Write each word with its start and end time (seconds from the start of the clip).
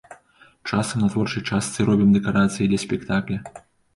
Часам 0.77 1.03
на 1.03 1.09
творчай 1.15 1.43
частцы 1.49 1.85
робім 1.89 2.09
дэкарацыі 2.17 2.69
для 2.71 2.79
спектакля. 2.87 3.37